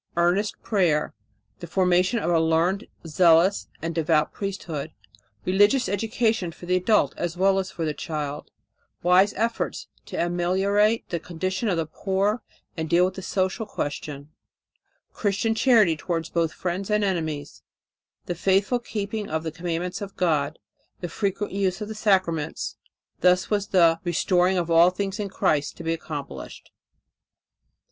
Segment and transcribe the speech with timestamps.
[0.17, 1.13] Earnest prayer,
[1.59, 4.93] the formation of a learned, zealous and devout priesthood,
[5.45, 8.49] religious instruction for the adult as well as for the child,
[9.03, 12.41] wise efforts to ameliorate the condition of the poor
[12.75, 14.31] and deal with the social question,
[15.13, 17.61] Christian charity towards both friends and enemies,
[18.25, 20.57] the faithful keeping of the commandments of God,
[21.01, 22.75] the frequent use of the sacraments
[23.19, 26.71] thus was the "restoring of all things in Christ" to be accomplished.